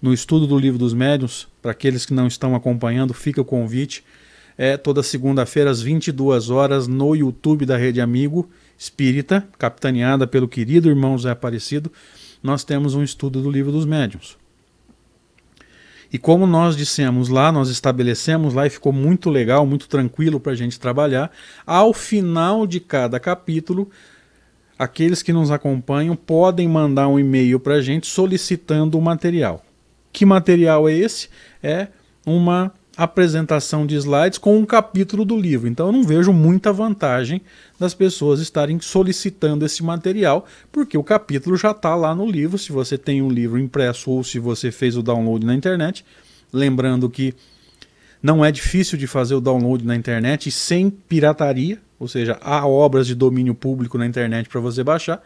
no 0.00 0.12
estudo 0.12 0.46
do 0.46 0.58
livro 0.58 0.78
dos 0.78 0.92
médiuns. 0.92 1.48
Para 1.62 1.72
aqueles 1.72 2.04
que 2.04 2.14
não 2.14 2.26
estão 2.26 2.54
acompanhando, 2.54 3.14
fica 3.14 3.40
o 3.40 3.44
convite. 3.44 4.04
É 4.58 4.76
toda 4.76 5.02
segunda-feira 5.02 5.70
às 5.70 5.82
22 5.82 6.50
horas 6.50 6.86
no 6.86 7.14
YouTube 7.14 7.66
da 7.66 7.76
Rede 7.76 8.00
Amigo 8.00 8.48
Espírita, 8.78 9.46
capitaneada 9.58 10.26
pelo 10.26 10.48
querido 10.48 10.88
irmão 10.88 11.16
Zé 11.18 11.30
Aparecido. 11.30 11.92
Nós 12.42 12.64
temos 12.64 12.94
um 12.94 13.02
estudo 13.02 13.42
do 13.42 13.50
livro 13.50 13.72
dos 13.72 13.84
médiuns. 13.84 14.36
E 16.12 16.18
como 16.18 16.46
nós 16.46 16.76
dissemos 16.76 17.28
lá, 17.28 17.50
nós 17.50 17.68
estabelecemos 17.68 18.54
lá 18.54 18.66
e 18.66 18.70
ficou 18.70 18.92
muito 18.92 19.28
legal, 19.28 19.66
muito 19.66 19.88
tranquilo 19.88 20.38
para 20.38 20.52
a 20.52 20.56
gente 20.56 20.78
trabalhar. 20.78 21.30
Ao 21.66 21.92
final 21.92 22.66
de 22.66 22.80
cada 22.80 23.18
capítulo, 23.18 23.90
aqueles 24.78 25.22
que 25.22 25.32
nos 25.32 25.50
acompanham 25.50 26.14
podem 26.14 26.68
mandar 26.68 27.08
um 27.08 27.18
e-mail 27.18 27.58
para 27.58 27.74
a 27.74 27.82
gente 27.82 28.06
solicitando 28.06 28.98
o 28.98 29.02
material. 29.02 29.64
Que 30.12 30.24
material 30.24 30.88
é 30.88 30.92
esse? 30.94 31.28
É 31.62 31.88
uma 32.24 32.72
apresentação 32.96 33.86
de 33.86 33.94
slides 33.96 34.38
com 34.38 34.58
um 34.58 34.64
capítulo 34.64 35.24
do 35.24 35.36
livro. 35.36 35.68
Então 35.68 35.86
eu 35.86 35.92
não 35.92 36.02
vejo 36.02 36.32
muita 36.32 36.72
vantagem 36.72 37.42
das 37.78 37.92
pessoas 37.92 38.40
estarem 38.40 38.80
solicitando 38.80 39.66
esse 39.66 39.82
material, 39.82 40.46
porque 40.72 40.96
o 40.96 41.04
capítulo 41.04 41.56
já 41.56 41.72
está 41.72 41.94
lá 41.94 42.14
no 42.14 42.28
livro. 42.28 42.56
Se 42.56 42.72
você 42.72 42.96
tem 42.96 43.20
um 43.20 43.28
livro 43.28 43.58
impresso 43.58 44.10
ou 44.10 44.24
se 44.24 44.38
você 44.38 44.70
fez 44.70 44.96
o 44.96 45.02
download 45.02 45.44
na 45.44 45.54
internet, 45.54 46.04
lembrando 46.52 47.10
que 47.10 47.34
não 48.22 48.44
é 48.44 48.50
difícil 48.50 48.96
de 48.96 49.06
fazer 49.06 49.34
o 49.34 49.40
download 49.40 49.84
na 49.84 49.94
internet 49.94 50.50
sem 50.50 50.88
pirataria, 50.88 51.78
ou 51.98 52.08
seja, 52.08 52.38
há 52.40 52.66
obras 52.66 53.06
de 53.06 53.14
domínio 53.14 53.54
público 53.54 53.98
na 53.98 54.06
internet 54.06 54.48
para 54.48 54.60
você 54.60 54.82
baixar. 54.82 55.22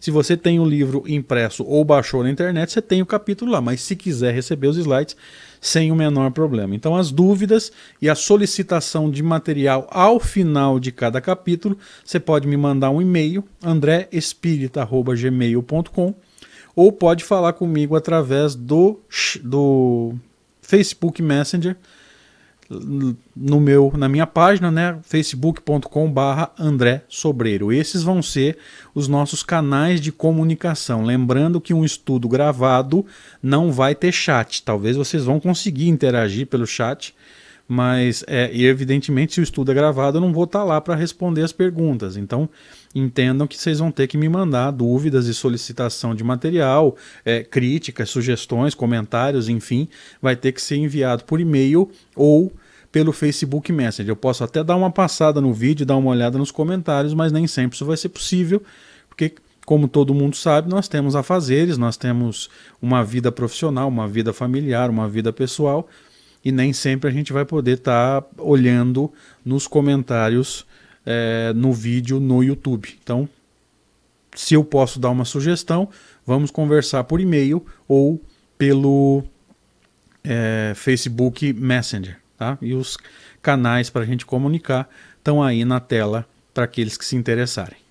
Se 0.00 0.10
você 0.10 0.36
tem 0.36 0.58
o 0.58 0.64
livro 0.64 1.04
impresso 1.06 1.62
ou 1.62 1.84
baixou 1.84 2.24
na 2.24 2.30
internet, 2.30 2.72
você 2.72 2.82
tem 2.82 3.00
o 3.00 3.06
capítulo 3.06 3.52
lá, 3.52 3.60
mas 3.60 3.80
se 3.80 3.94
quiser 3.94 4.34
receber 4.34 4.66
os 4.66 4.76
slides, 4.76 5.16
sem 5.62 5.90
o 5.92 5.96
menor 5.96 6.32
problema. 6.32 6.74
Então, 6.74 6.96
as 6.96 7.12
dúvidas 7.12 7.70
e 8.00 8.08
a 8.10 8.16
solicitação 8.16 9.08
de 9.08 9.22
material 9.22 9.86
ao 9.88 10.18
final 10.18 10.80
de 10.80 10.90
cada 10.90 11.20
capítulo, 11.20 11.78
você 12.04 12.18
pode 12.18 12.48
me 12.48 12.56
mandar 12.56 12.90
um 12.90 13.00
e-mail, 13.00 13.44
andréespírita.gmail.com 13.62 16.14
ou 16.74 16.90
pode 16.90 17.22
falar 17.22 17.52
comigo 17.52 17.94
através 17.94 18.56
do, 18.56 18.98
do 19.44 20.14
Facebook 20.60 21.22
Messenger 21.22 21.76
no 23.34 23.60
meu, 23.60 23.92
na 23.96 24.08
minha 24.08 24.26
página, 24.26 24.70
né, 24.70 24.98
facebook.com/barra 25.02 26.50
André 26.58 27.04
Sobreiro. 27.08 27.72
Esses 27.72 28.02
vão 28.02 28.22
ser 28.22 28.58
os 28.94 29.08
nossos 29.08 29.42
canais 29.42 30.00
de 30.00 30.12
comunicação. 30.12 31.04
Lembrando 31.04 31.60
que 31.60 31.74
um 31.74 31.84
estudo 31.84 32.28
gravado 32.28 33.04
não 33.42 33.72
vai 33.72 33.94
ter 33.94 34.12
chat. 34.12 34.62
Talvez 34.62 34.96
vocês 34.96 35.24
vão 35.24 35.40
conseguir 35.40 35.88
interagir 35.88 36.46
pelo 36.46 36.66
chat, 36.66 37.14
mas 37.66 38.24
é, 38.26 38.50
evidentemente 38.56 39.34
se 39.34 39.40
o 39.40 39.42
estudo 39.42 39.70
é 39.70 39.74
gravado, 39.74 40.18
eu 40.18 40.20
não 40.20 40.32
vou 40.32 40.44
estar 40.44 40.60
tá 40.60 40.64
lá 40.64 40.80
para 40.80 40.94
responder 40.94 41.42
as 41.42 41.52
perguntas. 41.52 42.16
Então 42.16 42.48
entendam 42.94 43.46
que 43.46 43.56
vocês 43.56 43.78
vão 43.78 43.90
ter 43.90 44.06
que 44.06 44.18
me 44.18 44.28
mandar 44.28 44.70
dúvidas 44.70 45.26
e 45.26 45.34
solicitação 45.34 46.14
de 46.14 46.22
material, 46.22 46.96
é, 47.24 47.42
críticas, 47.42 48.10
sugestões, 48.10 48.74
comentários, 48.74 49.48
enfim, 49.48 49.88
vai 50.20 50.36
ter 50.36 50.52
que 50.52 50.60
ser 50.60 50.76
enviado 50.76 51.24
por 51.24 51.40
e-mail 51.40 51.90
ou 52.14 52.52
pelo 52.90 53.12
Facebook 53.12 53.72
Messenger. 53.72 54.10
Eu 54.10 54.16
posso 54.16 54.44
até 54.44 54.62
dar 54.62 54.76
uma 54.76 54.90
passada 54.90 55.40
no 55.40 55.52
vídeo, 55.54 55.86
dar 55.86 55.96
uma 55.96 56.10
olhada 56.10 56.36
nos 56.36 56.50
comentários, 56.50 57.14
mas 57.14 57.32
nem 57.32 57.46
sempre 57.46 57.74
isso 57.74 57.86
vai 57.86 57.96
ser 57.96 58.10
possível, 58.10 58.62
porque 59.08 59.32
como 59.64 59.88
todo 59.88 60.12
mundo 60.12 60.36
sabe, 60.36 60.68
nós 60.68 60.88
temos 60.88 61.16
afazeres, 61.16 61.78
nós 61.78 61.96
temos 61.96 62.50
uma 62.80 63.04
vida 63.04 63.30
profissional, 63.30 63.88
uma 63.88 64.08
vida 64.08 64.32
familiar, 64.32 64.90
uma 64.90 65.08
vida 65.08 65.32
pessoal, 65.32 65.88
e 66.44 66.50
nem 66.50 66.72
sempre 66.72 67.08
a 67.08 67.12
gente 67.12 67.32
vai 67.32 67.44
poder 67.44 67.78
estar 67.78 68.22
tá 68.22 68.42
olhando 68.42 69.12
nos 69.44 69.66
comentários 69.66 70.66
é, 71.04 71.52
no 71.54 71.72
vídeo 71.72 72.18
no 72.18 72.42
YouTube. 72.42 72.98
Então, 73.02 73.28
se 74.34 74.54
eu 74.54 74.64
posso 74.64 74.98
dar 74.98 75.10
uma 75.10 75.24
sugestão, 75.24 75.88
vamos 76.26 76.50
conversar 76.50 77.04
por 77.04 77.20
e-mail 77.20 77.64
ou 77.86 78.20
pelo 78.56 79.24
é, 80.24 80.72
Facebook 80.74 81.52
Messenger. 81.52 82.18
Tá? 82.36 82.58
E 82.60 82.74
os 82.74 82.96
canais 83.40 83.90
para 83.90 84.02
a 84.02 84.06
gente 84.06 84.26
comunicar 84.26 84.88
estão 85.18 85.42
aí 85.42 85.64
na 85.64 85.80
tela 85.80 86.26
para 86.52 86.64
aqueles 86.64 86.96
que 86.96 87.04
se 87.04 87.16
interessarem. 87.16 87.81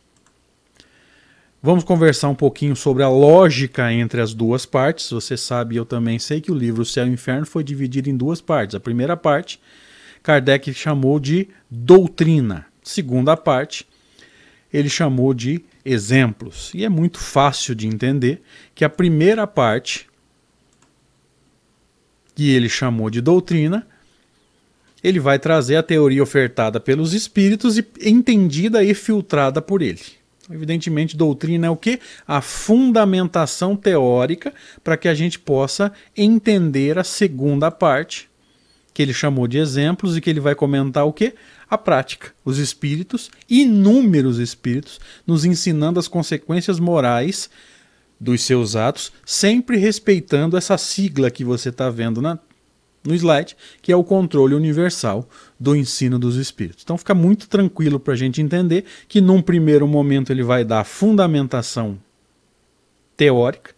Vamos 1.64 1.84
conversar 1.84 2.28
um 2.28 2.34
pouquinho 2.34 2.76
sobre 2.76 3.04
a 3.04 3.10
lógica 3.10 3.94
entre 3.94 4.20
as 4.20 4.34
duas 4.34 4.66
partes. 4.66 5.12
Você 5.12 5.38
sabe, 5.38 5.76
eu 5.76 5.86
também 5.86 6.18
sei 6.18 6.42
que 6.42 6.52
o 6.52 6.56
livro 6.56 6.84
Céu 6.84 7.06
e 7.06 7.12
Inferno 7.12 7.46
foi 7.46 7.64
dividido 7.64 8.10
em 8.10 8.18
duas 8.18 8.42
partes. 8.42 8.74
A 8.74 8.80
primeira 8.80 9.16
parte, 9.16 9.62
Kardec 10.24 10.74
chamou 10.74 11.20
de 11.20 11.48
doutrina. 11.70 12.66
Segunda 12.82 13.38
parte, 13.38 13.88
ele 14.74 14.90
chamou 14.90 15.36
de 15.36 15.64
exemplos. 15.86 16.72
E 16.74 16.84
é 16.84 16.90
muito 16.90 17.20
fácil 17.20 17.76
de 17.76 17.86
entender 17.86 18.42
que 18.74 18.84
a 18.84 18.90
primeira 18.90 19.46
parte, 19.46 20.08
que 22.34 22.50
ele 22.50 22.70
chamou 22.70 23.08
de 23.08 23.22
doutrina, 23.22 23.86
ele 25.04 25.20
vai 25.20 25.38
trazer 25.38 25.76
a 25.76 25.84
teoria 25.84 26.24
ofertada 26.24 26.80
pelos 26.80 27.14
espíritos 27.14 27.78
e 27.78 27.86
entendida 28.04 28.84
e 28.84 28.96
filtrada 28.96 29.62
por 29.62 29.84
ele. 29.84 30.21
Evidentemente, 30.50 31.16
doutrina 31.16 31.68
é 31.68 31.70
o 31.70 31.76
que? 31.76 32.00
A 32.28 32.42
fundamentação 32.42 33.76
teórica 33.76 34.54
para 34.84 34.98
que 34.98 35.08
a 35.08 35.14
gente 35.14 35.38
possa 35.38 35.92
entender 36.16 36.98
a 36.98 37.04
segunda 37.04 37.70
parte, 37.70 38.30
que 38.94 39.02
ele 39.02 39.14
chamou 39.14 39.48
de 39.48 39.58
exemplos 39.58 40.18
e 40.18 40.22
que 40.22 40.30
ele 40.30 40.40
vai 40.40 40.56
comentar 40.56 41.06
o 41.06 41.14
que? 41.14 41.34
A 41.70 41.78
prática. 41.78 42.34
Os 42.44 42.58
espíritos, 42.58 43.30
inúmeros 43.50 44.40
espíritos, 44.40 45.00
nos 45.26 45.46
ensinando 45.46 46.00
as 46.00 46.08
consequências 46.08 46.80
morais 46.80 47.50
dos 48.20 48.42
seus 48.42 48.76
atos, 48.76 49.12
sempre 49.26 49.78
respeitando 49.78 50.58
essa 50.58 50.78
sigla 50.78 51.32
que 51.32 51.44
você 51.44 51.70
está 51.70 51.90
vendo 51.90 52.22
na, 52.22 52.38
no 53.04 53.14
slide, 53.16 53.56
que 53.82 53.92
é 53.92 53.96
o 53.96 54.04
controle 54.04 54.54
universal 54.54 55.28
do 55.60 55.76
ensino 55.76 56.20
dos 56.20 56.36
espíritos. 56.36 56.84
Então 56.84 56.98
fica 56.98 57.14
muito 57.14 57.48
tranquilo 57.48 58.00
para 58.00 58.14
a 58.14 58.18
gente 58.18 58.42
entender 58.42 58.86
que 59.08 59.22
num 59.22 59.42
primeiro 59.42 59.88
momento 59.88 60.32
ele 60.32 60.44
vai 60.44 60.64
dar 60.64 60.84
fundamentação 60.84 61.98
teórica 63.18 63.72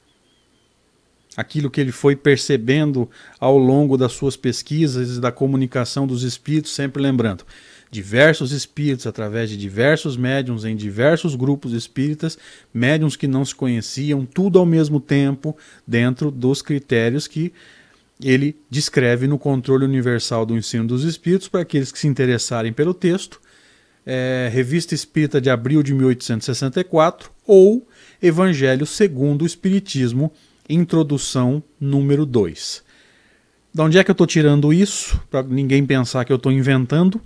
aquilo 1.35 1.69
que 1.69 1.81
ele 1.81 1.91
foi 1.91 2.15
percebendo 2.15 3.09
ao 3.39 3.57
longo 3.57 3.97
das 3.97 4.13
suas 4.13 4.35
pesquisas 4.35 5.17
e 5.17 5.21
da 5.21 5.31
comunicação 5.31 6.05
dos 6.05 6.23
espíritos, 6.23 6.71
sempre 6.71 7.01
lembrando. 7.01 7.43
Diversos 7.89 8.51
espíritos, 8.51 9.05
através 9.05 9.49
de 9.49 9.57
diversos 9.57 10.17
médiums, 10.17 10.65
em 10.65 10.75
diversos 10.75 11.35
grupos 11.35 11.73
espíritas, 11.73 12.37
médiums 12.73 13.15
que 13.15 13.27
não 13.27 13.45
se 13.45 13.53
conheciam, 13.53 14.25
tudo 14.25 14.57
ao 14.57 14.65
mesmo 14.65 14.99
tempo, 14.99 15.55
dentro 15.85 16.31
dos 16.31 16.61
critérios 16.61 17.27
que 17.27 17.53
ele 18.21 18.55
descreve 18.69 19.27
no 19.27 19.37
Controle 19.37 19.85
Universal 19.85 20.45
do 20.45 20.57
Ensino 20.57 20.87
dos 20.87 21.03
Espíritos, 21.03 21.47
para 21.47 21.61
aqueles 21.61 21.91
que 21.91 21.99
se 21.99 22.07
interessarem 22.07 22.71
pelo 22.71 22.93
texto, 22.93 23.39
é, 24.05 24.49
Revista 24.51 24.93
Espírita 24.93 25.39
de 25.39 25.49
abril 25.49 25.81
de 25.81 25.93
1864, 25.93 27.31
ou 27.45 27.87
Evangelho 28.21 28.85
segundo 28.85 29.43
o 29.43 29.45
Espiritismo, 29.45 30.31
introdução 30.69 31.61
número 31.79 32.25
2. 32.25 32.83
De 33.73 33.81
onde 33.81 33.97
é 33.97 34.03
que 34.03 34.11
eu 34.11 34.13
estou 34.13 34.27
tirando 34.27 34.71
isso? 34.71 35.19
Para 35.31 35.43
ninguém 35.43 35.85
pensar 35.85 36.23
que 36.25 36.31
eu 36.31 36.37
estou 36.37 36.51
inventando. 36.51 37.19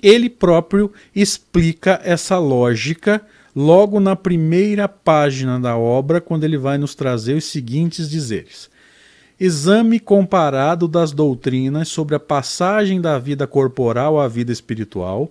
Ele 0.00 0.30
próprio 0.30 0.92
explica 1.14 2.00
essa 2.04 2.38
lógica 2.38 3.20
logo 3.54 3.98
na 3.98 4.14
primeira 4.14 4.86
página 4.86 5.58
da 5.58 5.76
obra, 5.76 6.20
quando 6.20 6.44
ele 6.44 6.56
vai 6.56 6.78
nos 6.78 6.94
trazer 6.94 7.34
os 7.34 7.44
seguintes 7.44 8.08
dizeres. 8.08 8.70
Exame 9.40 10.00
comparado 10.00 10.88
das 10.88 11.12
doutrinas 11.12 11.88
sobre 11.88 12.16
a 12.16 12.20
passagem 12.20 13.00
da 13.00 13.18
vida 13.18 13.46
corporal 13.46 14.20
à 14.20 14.26
vida 14.26 14.50
espiritual, 14.50 15.30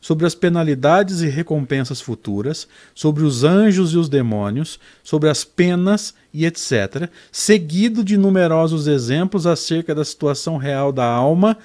sobre 0.00 0.26
as 0.26 0.34
penalidades 0.34 1.22
e 1.22 1.26
recompensas 1.26 2.00
futuras, 2.00 2.68
sobre 2.94 3.24
os 3.24 3.42
anjos 3.42 3.92
e 3.92 3.96
os 3.96 4.08
demônios, 4.08 4.78
sobre 5.02 5.28
as 5.28 5.42
penas 5.42 6.14
e 6.32 6.46
etc., 6.46 7.10
seguido 7.32 8.04
de 8.04 8.16
numerosos 8.16 8.86
exemplos 8.86 9.44
acerca 9.44 9.92
da 9.92 10.04
situação 10.04 10.56
real 10.56 10.92
da 10.92 11.04
alma 11.04 11.58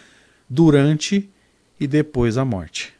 durante 0.50 1.30
e 1.80 1.86
depois 1.86 2.36
da 2.36 2.44
morte. 2.44 2.94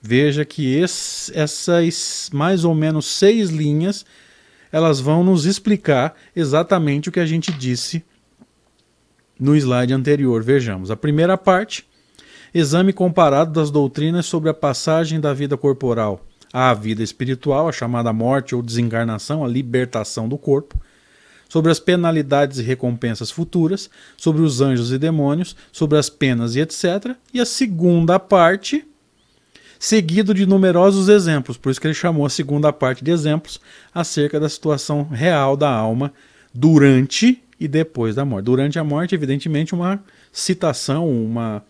Veja 0.00 0.44
que 0.44 0.74
esse, 0.74 1.36
essas 1.38 2.28
mais 2.32 2.64
ou 2.64 2.74
menos 2.74 3.06
seis 3.06 3.50
linhas 3.50 4.04
elas 4.72 4.98
vão 4.98 5.22
nos 5.22 5.44
explicar 5.44 6.16
exatamente 6.34 7.10
o 7.10 7.12
que 7.12 7.20
a 7.20 7.26
gente 7.26 7.52
disse 7.52 8.02
no 9.38 9.54
slide 9.54 9.92
anterior. 9.92 10.42
Vejamos, 10.42 10.90
a 10.90 10.96
primeira 10.96 11.36
parte 11.36 11.86
exame 12.54 12.92
comparado 12.92 13.52
das 13.52 13.70
doutrinas 13.70 14.26
sobre 14.26 14.48
a 14.48 14.54
passagem 14.54 15.20
da 15.20 15.34
vida 15.34 15.56
corporal 15.56 16.24
à 16.52 16.74
vida 16.74 17.02
espiritual, 17.02 17.68
a 17.68 17.72
chamada 17.72 18.12
morte 18.12 18.54
ou 18.54 18.62
desencarnação, 18.62 19.44
a 19.44 19.48
libertação 19.48 20.28
do 20.28 20.36
corpo, 20.36 20.78
sobre 21.48 21.70
as 21.70 21.80
penalidades 21.80 22.58
e 22.58 22.62
recompensas 22.62 23.30
futuras, 23.30 23.90
sobre 24.16 24.42
os 24.42 24.60
anjos 24.60 24.92
e 24.92 24.98
demônios, 24.98 25.56
sobre 25.70 25.98
as 25.98 26.10
penas 26.10 26.54
e 26.54 26.60
etc. 26.60 27.16
E 27.32 27.40
a 27.40 27.46
segunda 27.46 28.18
parte, 28.18 28.86
seguido 29.82 30.32
de 30.32 30.46
numerosos 30.46 31.08
exemplos, 31.08 31.56
por 31.56 31.68
isso 31.68 31.80
que 31.80 31.88
ele 31.88 31.92
chamou 31.92 32.24
a 32.24 32.30
segunda 32.30 32.72
parte 32.72 33.02
de 33.02 33.10
exemplos, 33.10 33.60
acerca 33.92 34.38
da 34.38 34.48
situação 34.48 35.02
real 35.02 35.56
da 35.56 35.68
alma 35.68 36.12
durante 36.54 37.42
e 37.58 37.66
depois 37.66 38.14
da 38.14 38.24
morte. 38.24 38.44
Durante 38.44 38.78
a 38.78 38.84
morte, 38.84 39.12
evidentemente, 39.12 39.74
uma 39.74 40.00
citação, 40.30 41.10
uma 41.10 41.64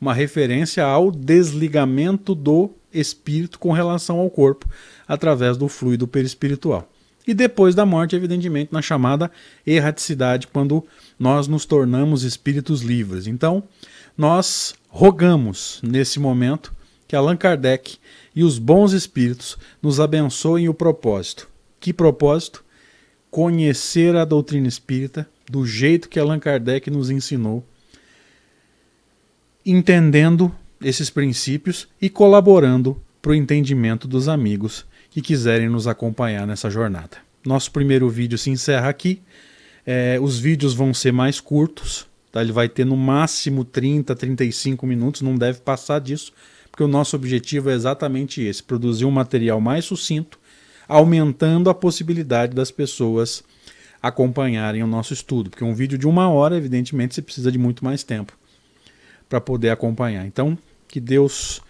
uma 0.00 0.14
referência 0.14 0.84
ao 0.84 1.10
desligamento 1.10 2.36
do 2.36 2.70
espírito 2.92 3.58
com 3.58 3.72
relação 3.72 4.20
ao 4.20 4.30
corpo 4.30 4.68
através 5.08 5.56
do 5.56 5.68
fluido 5.68 6.06
perispiritual. 6.06 6.88
E 7.26 7.34
depois 7.34 7.74
da 7.74 7.84
morte, 7.84 8.14
evidentemente, 8.14 8.72
na 8.72 8.82
chamada 8.82 9.28
erraticidade, 9.66 10.46
quando 10.46 10.84
nós 11.18 11.48
nos 11.48 11.64
tornamos 11.64 12.22
espíritos 12.22 12.82
livres. 12.82 13.26
Então, 13.26 13.64
nós 14.16 14.74
rogamos 14.88 15.80
nesse 15.82 16.20
momento 16.20 16.75
que 17.06 17.16
Allan 17.16 17.36
Kardec 17.36 17.98
e 18.34 18.42
os 18.42 18.58
bons 18.58 18.92
espíritos 18.92 19.56
nos 19.82 20.00
abençoem 20.00 20.68
o 20.68 20.74
propósito. 20.74 21.48
Que 21.78 21.92
propósito? 21.92 22.64
Conhecer 23.30 24.16
a 24.16 24.24
doutrina 24.24 24.66
espírita 24.66 25.28
do 25.50 25.66
jeito 25.66 26.08
que 26.08 26.18
Allan 26.18 26.38
Kardec 26.38 26.90
nos 26.90 27.10
ensinou 27.10 27.64
entendendo 29.66 30.54
esses 30.80 31.10
princípios 31.10 31.88
e 32.00 32.08
colaborando 32.08 33.02
para 33.20 33.32
o 33.32 33.34
entendimento 33.34 34.06
dos 34.06 34.28
amigos 34.28 34.86
que 35.10 35.20
quiserem 35.20 35.68
nos 35.68 35.88
acompanhar 35.88 36.46
nessa 36.46 36.70
jornada. 36.70 37.16
Nosso 37.44 37.72
primeiro 37.72 38.08
vídeo 38.08 38.38
se 38.38 38.50
encerra 38.50 38.88
aqui. 38.88 39.20
É, 39.84 40.18
os 40.20 40.38
vídeos 40.38 40.74
vão 40.74 40.94
ser 40.94 41.12
mais 41.12 41.40
curtos, 41.40 42.06
tá? 42.30 42.40
ele 42.40 42.52
vai 42.52 42.68
ter 42.68 42.84
no 42.84 42.96
máximo 42.96 43.64
30, 43.64 44.14
35 44.14 44.86
minutos, 44.86 45.22
não 45.22 45.36
deve 45.36 45.60
passar 45.60 46.00
disso, 46.00 46.32
porque 46.76 46.84
o 46.84 46.88
nosso 46.88 47.16
objetivo 47.16 47.70
é 47.70 47.72
exatamente 47.72 48.42
esse: 48.42 48.62
produzir 48.62 49.06
um 49.06 49.10
material 49.10 49.58
mais 49.62 49.86
sucinto, 49.86 50.38
aumentando 50.86 51.70
a 51.70 51.74
possibilidade 51.74 52.54
das 52.54 52.70
pessoas 52.70 53.42
acompanharem 54.02 54.82
o 54.82 54.86
nosso 54.86 55.14
estudo, 55.14 55.48
porque 55.48 55.64
um 55.64 55.74
vídeo 55.74 55.96
de 55.96 56.06
uma 56.06 56.28
hora, 56.28 56.54
evidentemente, 56.54 57.14
você 57.14 57.22
precisa 57.22 57.50
de 57.50 57.56
muito 57.56 57.82
mais 57.82 58.02
tempo 58.02 58.36
para 59.26 59.40
poder 59.40 59.70
acompanhar. 59.70 60.26
Então, 60.26 60.56
que 60.86 61.00
Deus 61.00 61.62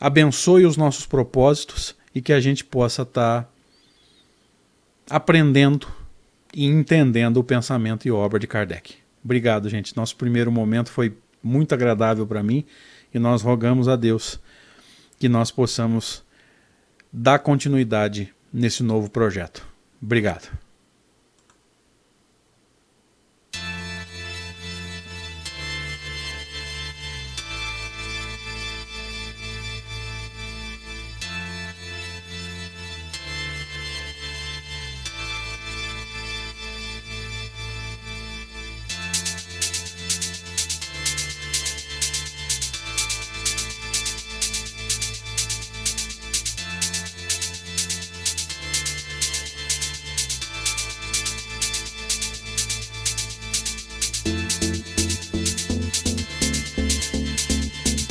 abençoe 0.00 0.66
os 0.66 0.76
nossos 0.76 1.06
propósitos 1.06 1.94
e 2.12 2.20
que 2.20 2.32
a 2.32 2.40
gente 2.40 2.64
possa 2.64 3.02
estar 3.02 3.42
tá 3.42 3.48
aprendendo 5.08 5.86
e 6.52 6.66
entendendo 6.66 7.36
o 7.36 7.44
pensamento 7.44 8.08
e 8.08 8.10
obra 8.10 8.40
de 8.40 8.48
Kardec. 8.48 8.96
Obrigado, 9.24 9.68
gente. 9.68 9.96
Nosso 9.96 10.16
primeiro 10.16 10.50
momento 10.50 10.90
foi 10.90 11.16
muito 11.40 11.72
agradável 11.72 12.26
para 12.26 12.42
mim 12.42 12.66
e 13.12 13.18
nós 13.18 13.42
rogamos 13.42 13.88
a 13.88 13.96
Deus 13.96 14.40
que 15.18 15.28
nós 15.28 15.50
possamos 15.50 16.24
dar 17.12 17.38
continuidade 17.38 18.32
nesse 18.52 18.82
novo 18.82 19.10
projeto. 19.10 19.66
Obrigado. 20.00 20.61